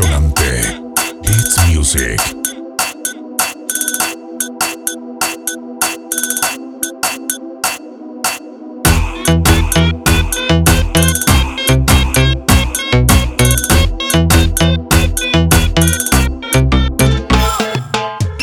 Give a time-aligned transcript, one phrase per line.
[0.00, 0.80] Resonante
[1.22, 2.20] Beats Music.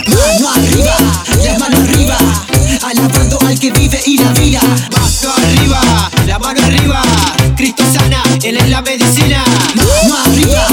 [0.05, 0.95] Mano arriba,
[1.43, 2.17] la mano arriba,
[2.83, 4.61] alabando al que vive y la vida.
[4.61, 5.79] Mano arriba,
[6.27, 7.01] la mano arriba,
[7.55, 9.43] Cristo sana, Él es la medicina.
[9.75, 10.67] Mano arriba,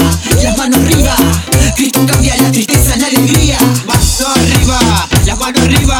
[1.75, 3.57] Cristo cambia la tristeza en alegría.
[3.85, 5.99] Mano arriba, la mano arriba,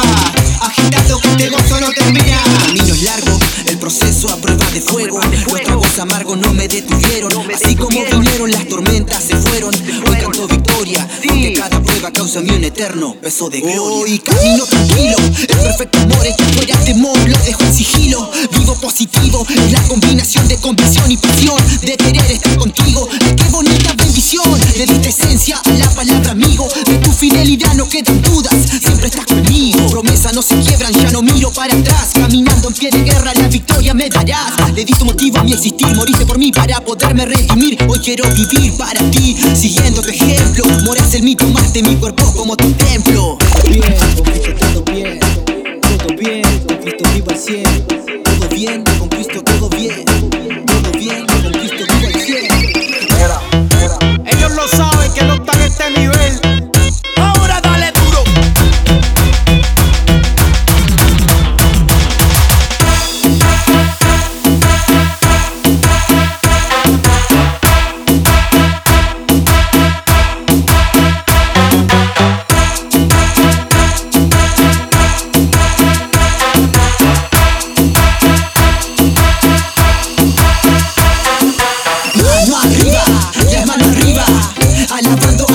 [0.62, 2.42] agitando que este gozo no termina.
[2.66, 5.20] Camino es largo, el proceso a prueba de fuego.
[5.20, 7.32] Los tragos amargos no me detuvieron.
[7.54, 9.74] Así como vinieron las tormentas se fueron.
[9.74, 13.82] Hoy canto victoria, porque cada prueba causa en mí un eterno peso de gloria.
[13.82, 17.05] Hoy camino tranquilo, el perfecto amor es que fuera temor,
[25.46, 26.68] esencia la palabra amigo.
[26.84, 29.86] De tu fidelidad no quedan dudas, siempre estás conmigo.
[29.90, 32.10] Promesas no se quiebran, ya no miro para atrás.
[32.14, 34.72] Caminando en pie de guerra, la victoria me darás.
[34.74, 37.78] Le diste motivo a mi existir, moriste por mí para poderme redimir.
[37.88, 40.64] Hoy quiero vivir para ti, siguiendo tu ejemplo.
[40.84, 43.38] Moras el mito más de mi cuerpo como tu templo.
[43.68, 45.20] bien, con Cristo todo bien,
[45.98, 47.86] todo bien, con Cristo vivo al cien,
[48.24, 50.04] Todo bien, con Cristo todo bien.
[50.04, 52.48] Todo bien, con Cristo vivo al cien.
[54.26, 54.85] Ellos lo saben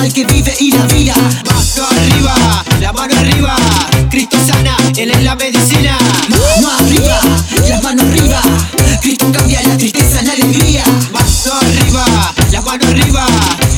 [0.02, 1.14] al que vive y la vida.
[1.44, 2.34] Mano arriba,
[2.80, 3.56] la mano arriba,
[4.10, 5.96] Cristo sana, Él es la medicina.
[6.28, 7.20] Mano arriba,
[7.68, 8.40] la mano arriba,
[9.00, 10.84] Cristo cambia la tristeza en alegría.
[11.12, 13.26] Mano arriba, la mano arriba,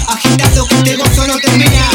[0.09, 1.94] agitando que este gozo no termina.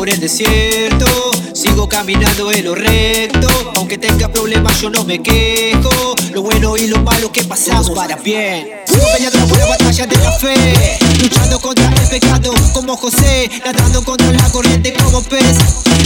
[0.00, 1.04] Por el desierto,
[1.52, 6.14] sigo caminando en lo recto, aunque tenga problemas yo no me quejo.
[6.32, 8.66] Lo bueno y lo malo que pasamos para bien.
[8.86, 14.32] Peleando la buena batalla de la fe, luchando contra el pecado como José, nadando contra
[14.32, 15.58] la corriente como pez.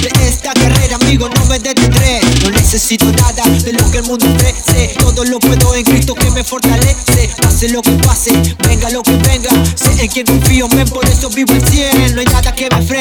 [0.02, 2.20] De esta carrera, amigo, no me detendré.
[2.42, 4.92] No necesito nada de lo que el mundo ofrece.
[4.98, 7.30] Todo lo puedo en Cristo que me fortalece.
[7.40, 8.32] Pase lo que pase,
[8.66, 9.50] venga lo que venga.
[9.76, 12.16] Sé en quien confío, men, por eso vivo el 100.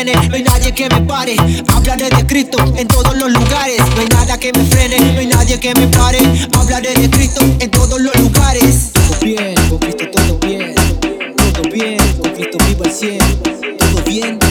[0.05, 1.35] No hay nadie que me pare.
[1.73, 3.77] Hablaré de Cristo en todos los lugares.
[3.95, 6.19] No hay nada que me frene, no hay nadie que me pare.
[6.53, 8.91] Hablaré de Cristo en todos los lugares.
[8.93, 10.75] todo bien, con Cristo todo bien,
[11.53, 13.19] todo bien, con Cristo vivo al cien,
[13.77, 14.42] Todo bien,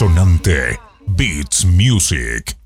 [0.00, 2.59] Resonante Beats Music.